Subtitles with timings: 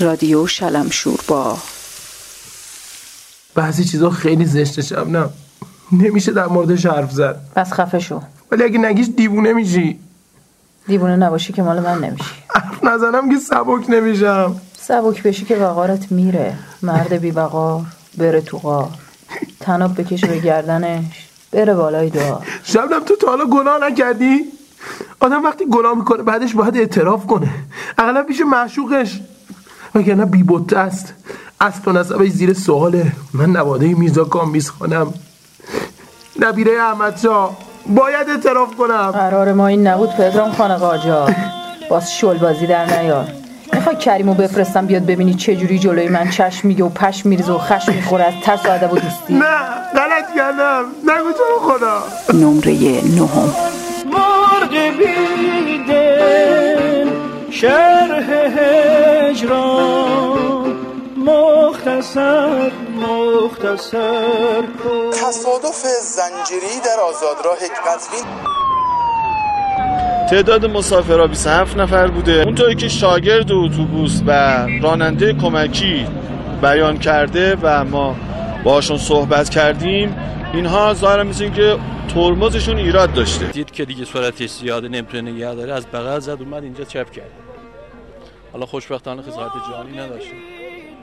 [0.00, 1.58] رادیو شلمشور با
[3.54, 5.30] بعضی چیزا خیلی زشته شبنم
[5.92, 7.40] نمیشه در موردش حرف زد.
[7.56, 8.20] پس خفه شو.
[8.50, 9.98] ولی اگه نگیش دیوونه میشی.
[10.86, 12.30] دیوونه نباشی که مال من نمیشی.
[12.48, 14.60] حرف نزنم که سبک نمیشم.
[14.80, 16.58] سبک بشی که وقارت میره.
[16.82, 17.84] مرد بی وقار
[18.18, 18.90] بره تو غار.
[19.60, 21.28] تناب بکشه به گردنش.
[21.52, 24.40] بره بالای دار شبنم تو تا حالا گناه نکردی؟
[25.20, 27.50] آدم وقتی گناه می‌کنه بعدش باید اعتراف کنه.
[27.98, 29.20] اقلا پیش معشوقش.
[29.98, 31.14] وگرنه بیبوته است.
[31.60, 33.12] اصل و نسبش زیر سواله.
[33.34, 35.14] من نواده میرزا کامبیز خانم.
[36.40, 37.50] نبیره احمد شا
[37.86, 39.10] باید اعتراف کنم.
[39.10, 41.34] قرار ما این نبود پدرام خانه قاجار
[41.90, 43.28] باز شل بازی در نیار.
[43.72, 47.58] می‌خوای کریمو بفرستم بیاد ببینی چه جوری جلوی من چشم میگه و پش میریزه و
[47.58, 48.24] خشم می‌خوره.
[48.24, 49.34] از ترس و ادب و دوستی.
[49.34, 49.56] نه
[49.94, 50.84] غلط کردم.
[51.04, 52.02] نگو تو خدا.
[52.38, 52.74] نمره
[53.16, 53.52] نهم.
[54.12, 56.77] مرغ بیدل
[57.60, 58.30] شرح
[59.30, 60.76] هجران.
[61.16, 65.10] مختصر مختصر کن.
[65.10, 68.24] تصادف زنجیری در آزادراه قزوین
[70.30, 72.42] تعداد مسافرها 27 نفر بوده.
[72.42, 76.06] اونطوری که شاگرد اتوبوس و راننده کمکی
[76.62, 78.16] بیان کرده و ما
[78.64, 80.16] باشون صحبت کردیم
[80.54, 81.78] اینها ظاهرا مثل که
[82.14, 83.46] ترمزشون ایراد داشته.
[83.46, 87.47] دید که دیگه سرعتش زیاده نمی‌تونه نگه داره از بغل زد اومد اینجا چپ کرد.
[88.52, 90.34] حالا خوشبختانه خسارت جانی نداشته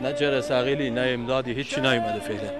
[0.00, 2.50] نه جرس عقیلی نه امدادی هیچی نیومده فعلا.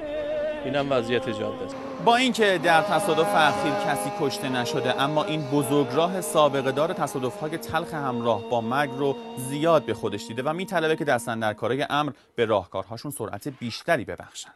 [0.64, 1.74] اینم وضعیت جاده است.
[2.04, 7.58] با اینکه در تصادف اخیر کسی کشته نشده اما این بزرگراه سابقه دار تصادف های
[7.58, 11.86] تلخ همراه با مرگ رو زیاد به خودش دیده و میطلبه که دستن در کارای
[11.90, 14.50] امر به راهکارهاشون سرعت بیشتری ببخشن.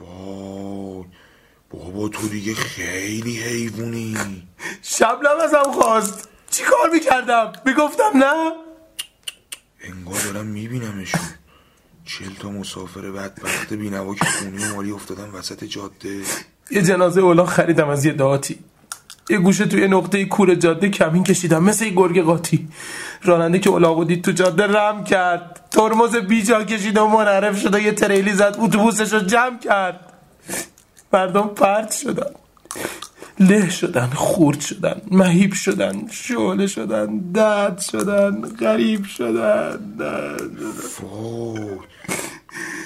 [0.00, 1.04] وای
[1.70, 4.16] بابا تو دیگه خیلی حیوونی
[4.82, 6.28] شبنم ازم خواست.
[6.50, 8.52] چی کار می‌کردم؟ می‌گفتم نه؟
[9.80, 11.20] انگار دارم میبینمشون.
[12.04, 16.22] چل تا مسافر بدبخت بینوا که خونی و مالی افتادن وسط جاده.
[16.70, 18.58] یه جنازه اولا خریدم از یه دهاتی
[19.30, 22.68] یه گوشه توی نقطه کور جاده کمین کشیدم مثل یه گرگ قاطی.
[23.22, 25.68] راننده که اولاغو دید تو جاده رم کرد.
[25.70, 30.12] ترمز بیجا کشید و منعرف شد یه تریلی زد اتوبوسش رو جمع کرد.
[31.12, 32.30] مردم پرت شدن.
[33.40, 39.78] له شدن خورد شدن مهیب شدن شعله شدن درد شدن غریب شدن.
[41.00, 41.78] وای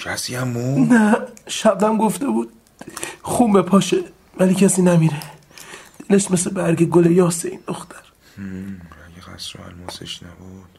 [0.04, 2.52] کسی هم مون نه شبنم گفته بود.
[3.22, 3.96] خون به پاشه
[4.38, 5.20] ولی کسی نمیره.
[6.08, 7.96] دلش مثل برگ گل یاس این دختر
[8.36, 10.78] اگه قصر و الماسش نبود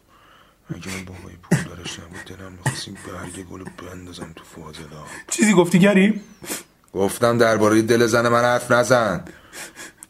[0.75, 5.53] اگه اون بابای پول دارش نبود دلم می‌خواست این برگ گل بندازم تو فاضلا چیزی
[5.53, 6.21] گفتی گریم؟
[6.93, 9.23] گفتم درباره دل زن من حرف نزن.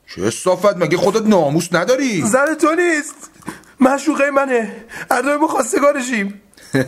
[0.07, 3.31] چه صافت مگه خودت ناموس نداری؟ زن تو نیست.
[3.79, 4.85] مشوقه منه.
[5.11, 6.41] هر دوی ما خواستگارشیم.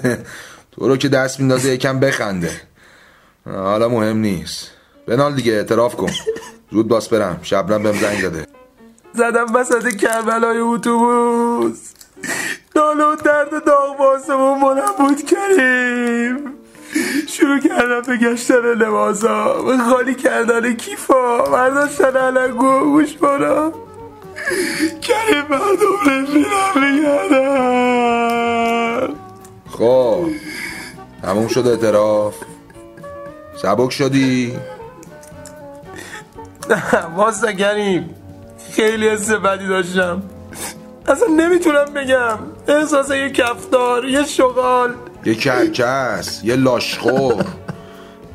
[0.71, 2.61] تو رو که دست میندازه یکم بخنده.
[3.45, 4.71] حالا مهم نیست.
[5.07, 6.11] بنال دیگه اعتراف کن.
[6.71, 7.39] زود باس برم.
[7.43, 8.47] شبنم بهم زنگ داده.
[9.13, 11.79] زدم وسط کربلای اتوبوس.
[12.75, 16.54] ناله و درد داغ باسمون منبود کریم.
[17.37, 19.61] شروع کردم به گشتن لباسا.
[19.61, 21.43] به خالی کردن کیفا.
[21.43, 23.73] برداشتن علنگو گوش برا
[25.01, 27.95] کریم مردم رفیدم میگردم
[29.69, 30.25] خب
[31.21, 32.35] تموم شد اعتراف.
[33.61, 34.57] سبک شدی؟
[37.15, 38.15] واسه کریم
[38.71, 40.23] خیلی حس بدی داشتم.
[41.07, 42.39] اصلا نمی‌تونم بگم.
[42.67, 44.93] احساس یه کفتار یه شغال.
[45.25, 47.45] یه کرکس یه لاشخور.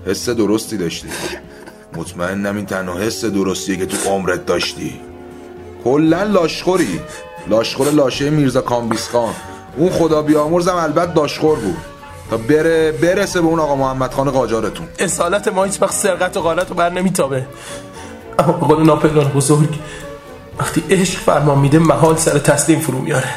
[0.07, 1.09] حس درستی داشتی.
[1.97, 5.01] مطمئنم این تنها حس درستیه که تو عمرت داشتی.
[5.85, 7.01] کلا لاشخوری.
[7.49, 9.35] لاشخور لاشه میرزا کامبیس خان.
[9.77, 11.77] اون خدا بیامرزم البته لاشخور بود.
[12.31, 14.89] تا بره برسه به اون آقا محمد خان قاجارتون.
[14.99, 17.47] اصالت ما هیچ وقت سرقت و غارت رو بر نمیتابه.
[18.39, 19.79] اما قول ناپلئون بزرگ
[20.59, 23.29] وقتی عشق فرمان میده محال سر تسلیم فرو میاره.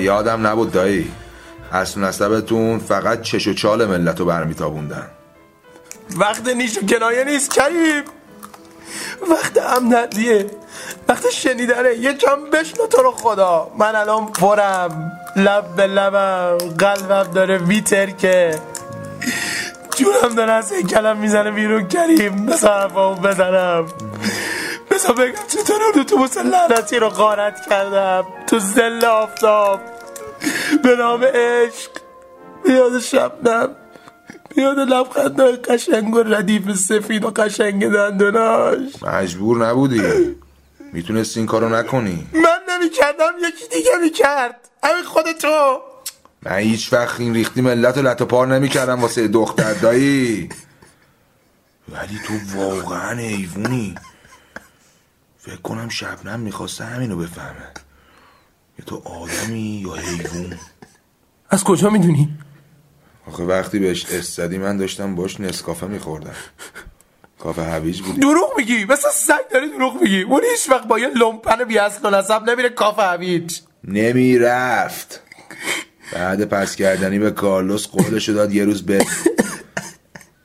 [0.00, 1.12] یادم نبود دایی.
[1.72, 5.06] اصل نسبتون فقط چش و چال ملت رو برمیتابوندن.
[6.16, 8.02] وقت نیش و کنایه نیست کریم.
[9.30, 10.46] وقت امنتیه
[11.08, 11.94] وقت شنیدنه.
[11.94, 13.70] یه کم بشنو تو رو خدا.
[13.78, 15.12] من الان پرم.
[15.36, 16.58] لب به لبم.
[16.78, 18.58] قلبم داره ویتر که
[19.96, 22.46] جونم داره از کلم می‌زنه بیرون کریم.
[22.46, 23.86] بس حرفامو بزنم.
[25.00, 29.80] بذار بگم چطور اون اتوبوس لعنتی رو غارت کردم؟ تو زل آفتاب.
[30.82, 31.90] به نام عشق.
[32.64, 33.68] بیاد شبنم.
[34.56, 39.02] بیاد لبخندهای قشنگ و ردیف سفید و قشنگ دندوناش.
[39.02, 40.36] مجبور نبودی.
[40.92, 42.26] می‌تونستی این کارو نکنی.
[42.32, 44.68] من نمی‌کردم یکی دیگه می‌کرد.
[44.84, 45.80] همین خود تو.
[46.42, 50.48] من هیچ وقت این ریختی ملت و لط و پار نمی‌کردم واسه دختر دایی.
[51.88, 53.94] ولی تو واقعا حیوونی.
[55.42, 57.66] فکر کنم شبنم می‌خواسته همینو بفهمه.
[58.78, 60.58] یه تو آدمی یا حیوون
[61.50, 62.38] از کجا می‌دونی؟
[63.26, 66.34] آخه وقتی بهش استدی من داشتم باش نسکافه میخوردم.
[67.38, 68.84] کافه هویج بود دروغ میگی.
[68.84, 70.22] مثل سگ داری دروغ میگی.
[70.22, 73.60] اون هیچ وقت با یه لومپن بی اصل و نسب نمیره کافه هویج.
[73.84, 75.20] نمی‌رفت.
[76.12, 79.06] بعد پس کردنی به کارلوس قولشو داد یه روز به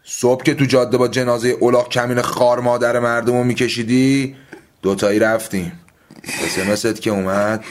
[0.04, 4.36] صبح که تو جاده با جنازه اولاق کمین خار مادر مردمو میکشیدی
[4.86, 5.72] دوتایی رفتیم.
[6.44, 7.64] اسمست که اومد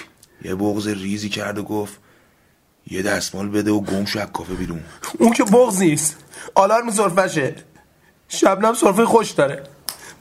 [0.42, 1.98] یه بغز ریزی کرد و گفت
[2.86, 4.80] یه دستمال بده و گم شو کافه بیرون.
[5.18, 6.16] اون که بغز نیست.
[6.54, 7.54] آلارم سرفشه.
[8.28, 9.62] شبنم سرفه خوش داره.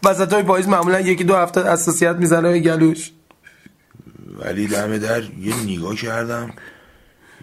[0.03, 3.11] وسط های پاییز معمولا یکی دو هفته اساسیت می‌زنه به گلوش.
[4.39, 6.53] ولی دم در یه نگاه کردم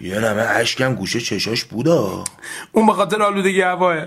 [0.01, 2.25] یه نمه عشقم گوشه چشاش بودا.
[2.73, 4.07] اون به خاطر آلودگی هواه.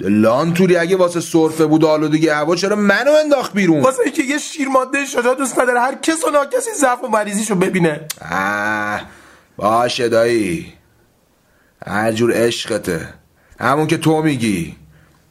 [0.00, 4.38] لان توری اگه واسه سرفه بود آلودگی هوا چرا منو انداخت بیرون؟ واسه اینکه یه
[4.38, 8.00] شیر ماده شجاع دوست نداره هر کس و ناکسی ضعف و مریضیشو ببینه.
[8.20, 9.00] اه
[9.56, 10.72] باشه دایی.
[11.86, 13.08] هر جور عشقته.
[13.60, 14.76] همون که تو میگی.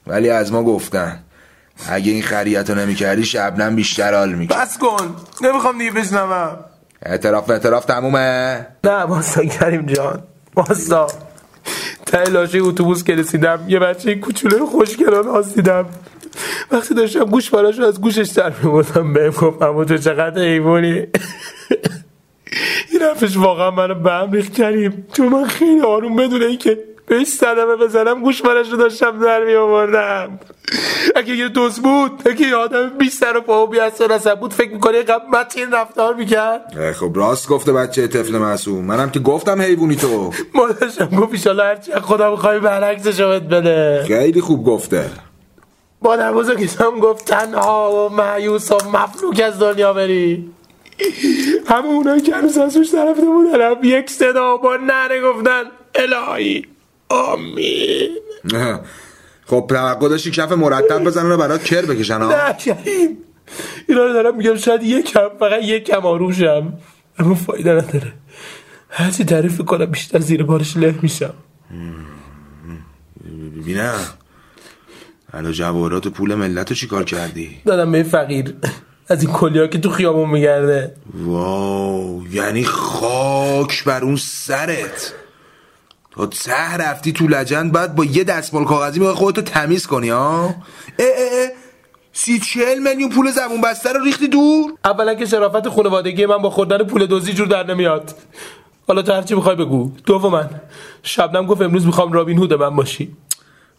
[0.07, 1.19] ولی از ما گفتن.
[1.89, 4.61] اگه این خریت رو نمی کردی شبنم بیشتر حال می‌کرد.
[4.61, 5.15] بس کن.
[5.41, 6.59] نمی‌خوام دیگه بشنوم.
[7.01, 8.67] اعتراف اعتراف تمومه.
[8.83, 10.23] نه واسا کریم جان.
[10.55, 11.07] واسا.
[12.15, 15.85] ته لاشه اتوبوس که رسیدم یه بچه کوچولو خوشگلان هاست دیدم
[16.71, 20.93] وقتی داشتم گوش رو از گوشش در میبردم بهم گفت اما تو چقدر حیوانی
[22.91, 25.05] این حرفش واقعا منو به هم ریخت کریم.
[25.13, 30.39] چون من خیلی آروم بدون اینکه بهش صدمه بزنم گوش رو داشتم در می آوردم
[31.15, 34.53] اگه یه دوست بود اگه یه آدم بی سر و پا و بی اثر بود
[34.53, 36.93] فکر می‌کنه قبل متین رفتار می‌کرد.
[36.93, 38.85] خب راست گفته بچه طفل معصوم.
[38.85, 40.31] منم که گفتم حیوونی تو.
[40.53, 44.03] مادرشم گفت ایشالا هرچی خدا بخوای برعکسش بده.
[44.07, 45.09] خیلی خوب گفته.
[46.01, 50.51] مادر بزرگیشم گفت تنها و معیوس و مفلوک از دنیا بری.
[51.67, 55.63] همه اونایی که هنوز از روش طرفته بودن یک صدا با نره گفتن
[55.95, 56.74] الهی.
[57.09, 58.09] آمین.
[59.45, 62.55] خب توقع داشتی کف مرتب بزنن و برات کر بکشن ها نه
[63.87, 66.73] اینا رو دارم میگم شاید یکم فقط یکم آروشم
[67.19, 68.13] اما فایده نداره.
[68.89, 71.33] هرچی تعریف کنم بیشتر زیر بارش له میشم.
[73.57, 73.99] ببینم
[75.33, 78.53] حالا جوارات و پول ملت رو چیکار کردی؟ دادم به فقیر.
[79.07, 80.95] از این کلیا که تو خیابون میگرده.
[81.13, 85.13] واو یعنی خاک بر اون سرت.
[86.15, 90.43] تا ته رفتی تو لجند بعد با یه دستمال کاغذی می‌خوای خودتو تمیز کنی ها؟
[90.43, 90.53] اه
[90.99, 91.49] اه اه.
[92.13, 96.49] سی چهل میلیون پول زبون بسته رو ریختی دور؟ اولا که شرافت خانوادگی من با
[96.49, 98.15] خوردن پول دوزی جور در نمیاد.
[98.87, 99.91] حالا تو هرچی می‌خوای بگو.
[100.05, 100.49] دوم من
[101.03, 103.15] شبنم گفت امروز می‌خوام رابین هود من باشی.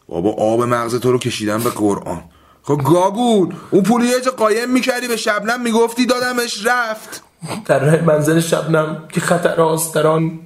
[0.09, 2.23] بابا آب مغز تو رو کشیدم به قرآن.
[2.63, 7.23] خب گاگون اون پول یه جا قایم می‌کردی به شبنم می‌گفتی دادمش رفت.
[7.65, 9.61] در راه منزل شبنم که خطر
[10.07, 10.41] آن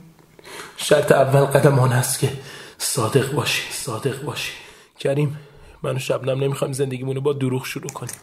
[0.82, 2.32] شرط اول قدم آن است که
[2.78, 4.52] صادق باشی صادق باشی.
[4.98, 5.38] کریم
[5.82, 8.14] من و شبنم نمی‌خوایم زندگیمونو با دروغ شروع کنیم.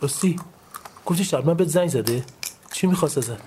[0.00, 0.36] راستی
[1.06, 2.24] گفتی شبنم به زنگ زده؟
[2.72, 3.38] چی می‌خواست ازت؟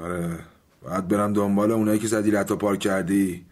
[0.00, 0.38] آره
[0.82, 3.46] باید برم دنبال اونایی که زدی لطا پارک کردی.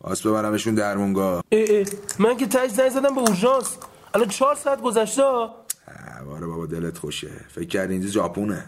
[0.00, 1.42] آس ببرمشون درمونگاه.
[1.52, 1.86] اه اه
[2.18, 3.76] من که تش زنگ زدم به اورژانس.
[4.14, 5.22] الان چهار ساعت گذشته.
[6.26, 7.30] باره بابا دلت خوشه.
[7.48, 8.64] فکر کردی اینجا ژاپونه؟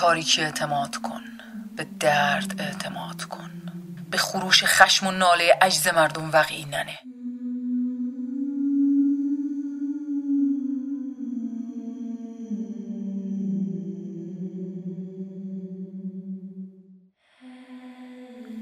[0.00, 1.22] تاریکی اعتماد کن.
[1.76, 3.50] به درد اعتماد کن.
[4.10, 6.98] به خروش خشم و ناله عجز مردم وقعی ننه.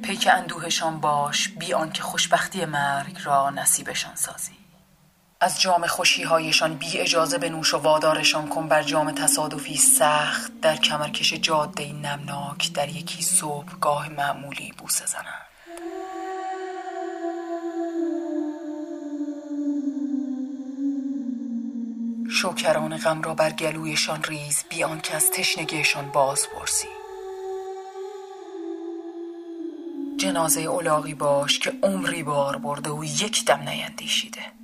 [0.02, 1.48] پیک اندوهشان باش.
[1.48, 4.57] بی آنکه خوشبختی مرگ را نصیبشان سازی.
[5.40, 10.60] از جام خوشیهایشان بی اجازه به نوش و وادارشان کن بر جام تصادفی سخت.
[10.60, 15.48] در کمرکش جاده نمناک در یکی صبحگاه معمولی بوسه زنند.
[22.30, 26.88] شوکران غم را بر گلویشان ریز بی آنکه از تشنگیشان باز پرسی
[30.16, 34.57] جنازه اولاغی باش که عمری بار برده و یک دم نیندیشیده.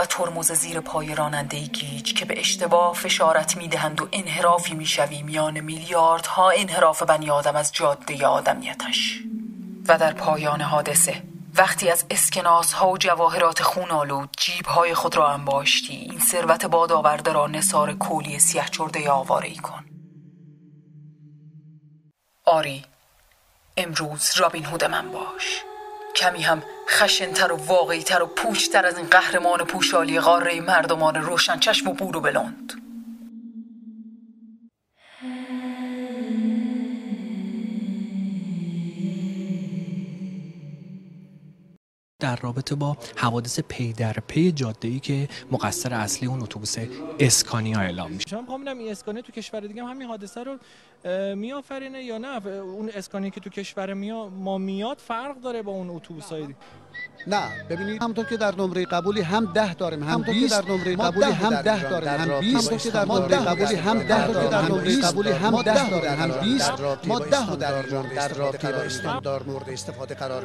[0.00, 5.60] و ترمز زیر پای راننده گیج که به اشتباه فشارت می‌دهند و انحرافی می‌شوی میان
[5.60, 9.20] میلیاردها انحراف بنی آدم از جاده آدمیتش.
[9.88, 11.22] و در پایان حادثه
[11.56, 16.66] وقتی از اسکناس ها و جواهرات خون آلود جیب های خود را انباشتی این ثروت
[16.66, 19.84] باد آورده را نثار کولی سیه چرده آواره ای کن.
[22.44, 22.84] آری
[23.76, 25.64] امروز رابین هود من باش.
[26.16, 31.88] کمی هم خشنتر و واقعیتر و پوچتر از این قهرمان پوشالی قاره مردمان روشن چشم
[31.88, 32.89] و بور و بلند
[42.20, 46.76] در رابطه با حوادث پی در پی جاده ای که مقصر اصلی اون اتوبوس
[47.18, 48.28] اسکانیا اعلام میشه.
[48.28, 50.58] شما می‌خوام این اسکانیا تو کشور دیگه هم همین حادثه رو
[51.34, 55.90] میآفرینه یا نه؟ اون اسکانی که تو کشور میا ما میاد فرق داره با اون
[55.90, 56.54] اتوبوس های
[57.26, 58.02] نه ببینید.
[58.02, 61.90] همونطور که در نمره قبولی هم ده داریم هم 20 در نمره قبولی هم ده
[61.90, 64.72] داریم هم 20 که در نمره قبولی هم ده داریم.
[64.72, 66.10] هم 20 قبولی هم ده داریم.
[66.10, 66.72] هم 20
[67.06, 70.44] ما 10 در رابطه با استاندار مورد استفاده قرار